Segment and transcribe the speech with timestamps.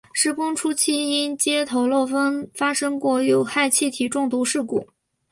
[0.13, 4.89] 施工初期曾因接头漏风发生过有害气体中毒事故。